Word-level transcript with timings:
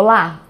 Olá! 0.00 0.42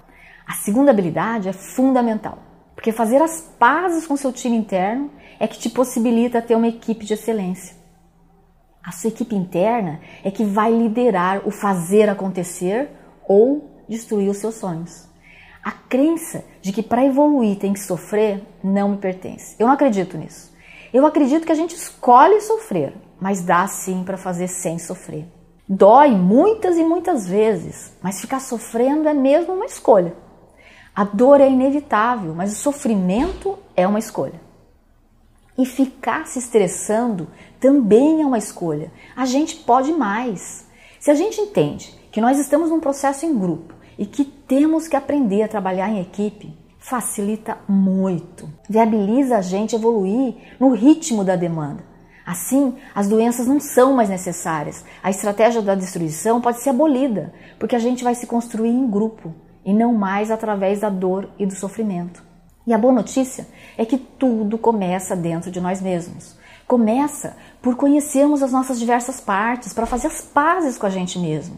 A 0.47 0.53
segunda 0.57 0.91
habilidade 0.91 1.49
é 1.49 1.55
fundamental, 1.55 2.37
porque 2.75 2.93
fazer 2.93 3.23
as 3.23 3.41
pazes 3.59 4.07
com 4.07 4.15
seu 4.15 4.31
time 4.31 4.55
interno 4.55 5.11
é 5.41 5.49
que 5.49 5.59
te 5.59 5.71
possibilita 5.71 6.43
ter 6.43 6.55
uma 6.55 6.69
equipe 6.69 7.07
de 7.07 7.15
excelência. 7.15 7.75
A 8.85 8.93
sua 8.93 9.09
equipe 9.09 9.35
interna 9.35 10.01
é 10.23 10.31
que 10.31 10.45
vai 10.45 10.71
liderar 10.71 11.49
o 11.49 11.51
fazer 11.51 12.11
acontecer 12.11 12.91
ou 13.27 13.71
destruir 13.89 14.29
os 14.29 14.37
seus 14.37 14.57
sonhos. 14.57 15.09
A 15.65 15.73
crença 15.73 16.45
de 16.61 16.71
que 16.71 16.83
para 16.83 17.07
evoluir 17.07 17.57
tem 17.57 17.73
que 17.73 17.81
sofrer 17.81 18.47
não 18.63 18.91
me 18.91 18.97
pertence. 18.99 19.57
Eu 19.59 19.67
não 19.67 19.73
acredito 19.73 20.19
nisso. 20.19 20.55
Eu 20.93 21.07
acredito 21.07 21.47
que 21.47 21.53
a 21.53 21.55
gente 21.55 21.75
escolhe 21.75 22.39
sofrer, 22.43 22.93
mas 23.19 23.41
dá 23.41 23.67
sim 23.67 24.05
para 24.05 24.19
fazer 24.19 24.47
sem 24.47 24.79
sofrer. 24.79 25.38
Dói 25.69 26.13
muitas 26.13 26.79
e 26.79 26.83
muitas 26.83 27.27
vezes, 27.29 27.93
mas 28.03 28.23
ficar 28.23 28.41
sofrendo 28.41 29.07
é 29.07 29.13
mesmo 29.13 29.53
uma 29.53 29.67
escolha. 29.67 30.15
A 30.97 31.05
dor 31.05 31.43
é 31.43 31.51
inevitável, 31.51 32.35
mas 32.35 32.53
o 32.53 32.57
sofrimento 32.57 33.59
é 33.77 33.87
uma 33.87 33.99
escolha. 33.99 34.41
E 35.59 35.67
ficar 35.67 36.27
se 36.27 36.39
estressando 36.39 37.29
também 37.61 38.23
é 38.23 38.27
uma 38.27 38.39
escolha. 38.39 38.91
A 39.15 39.27
gente 39.27 39.57
pode 39.57 39.93
mais. 39.93 40.67
Se 40.99 41.11
a 41.11 41.15
gente 41.15 41.39
entende 41.39 41.95
que 42.11 42.21
nós 42.21 42.39
estamos 42.39 42.71
num 42.71 42.81
processo 42.81 43.27
em 43.27 43.39
grupo 43.39 43.75
e 43.99 44.07
que 44.07 44.25
temos 44.25 44.89
que 44.89 44.97
aprender 44.97 45.43
a 45.43 45.49
trabalhar 45.49 45.91
em 45.91 46.01
equipe, 46.01 46.57
facilita 46.79 47.59
muito. 47.69 48.49
Viabiliza 48.71 49.37
a 49.37 49.43
gente 49.43 49.77
evoluir 49.77 50.35
no 50.59 50.73
ritmo 50.73 51.23
da 51.23 51.37
demanda. 51.37 51.88
Assim, 52.29 52.75
as 52.95 53.09
doenças 53.09 53.47
não 53.47 53.59
são 53.59 53.95
mais 53.95 54.11
necessárias. 54.11 54.85
A 55.03 55.09
estratégia 55.09 55.63
da 55.63 55.75
destruição 55.75 56.43
pode 56.43 56.61
ser 56.61 56.69
abolida, 56.69 57.33
porque 57.59 57.75
a 57.75 57.79
gente 57.79 58.05
vai 58.05 58.15
se 58.15 58.27
construir 58.27 58.69
em 58.69 58.87
grupo 58.87 59.35
e 59.65 59.73
não 59.73 59.95
mais 59.95 60.31
através 60.31 60.81
da 60.81 60.91
dor 60.91 61.31
e 61.39 61.47
do 61.47 61.55
sofrimento. 61.55 62.23
E 62.67 62.75
a 62.75 62.77
boa 62.77 62.93
notícia 62.93 63.49
é 63.79 63.87
que 63.87 63.97
tudo 63.97 64.59
começa 64.59 65.17
dentro 65.17 65.51
de 65.51 65.59
nós 65.59 65.81
mesmos. 65.81 66.37
Começa 66.67 67.35
por 67.63 67.77
conhecermos 67.77 68.43
as 68.43 68.53
nossas 68.53 68.79
diversas 68.79 69.23
partes, 69.23 69.73
para 69.73 69.87
fazer 69.87 70.09
as 70.09 70.21
pazes 70.21 70.77
com 70.77 70.85
a 70.85 70.91
gente 70.91 71.19
mesmo. 71.19 71.57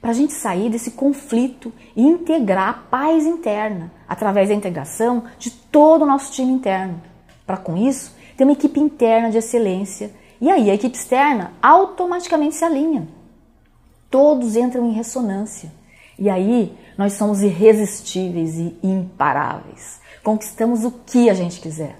Para 0.00 0.10
a 0.10 0.14
gente 0.14 0.32
sair 0.32 0.70
desse 0.70 0.92
conflito 0.92 1.72
e 1.96 2.06
integrar 2.06 2.68
a 2.68 2.72
paz 2.72 3.26
interna, 3.26 3.90
através 4.08 4.48
da 4.48 4.54
integração 4.54 5.24
de 5.40 5.50
todo 5.50 6.02
o 6.02 6.06
nosso 6.06 6.30
time 6.30 6.52
interno. 6.52 7.02
Para 7.44 7.56
com 7.56 7.76
isso, 7.76 8.16
ter 8.38 8.44
uma 8.44 8.54
equipe 8.54 8.80
interna 8.80 9.30
de 9.30 9.36
excelência 9.36 10.10
e 10.40 10.50
aí 10.50 10.70
a 10.70 10.74
equipe 10.74 10.96
externa 10.96 11.52
automaticamente 11.60 12.54
se 12.54 12.64
alinha. 12.64 13.06
Todos 14.10 14.56
entram 14.56 14.88
em 14.88 14.92
ressonância. 14.92 15.70
E 16.18 16.30
aí 16.30 16.74
nós 16.96 17.12
somos 17.12 17.42
irresistíveis 17.42 18.56
e 18.56 18.74
imparáveis 18.82 20.00
conquistamos 20.28 20.84
o 20.84 20.90
que 20.90 21.30
a 21.30 21.34
gente 21.34 21.58
quiser. 21.58 21.96